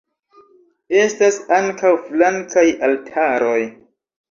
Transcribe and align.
Estas 1.01 1.37
ankaŭ 1.59 1.93
flankaj 2.07 2.67
altaroj. 2.91 3.57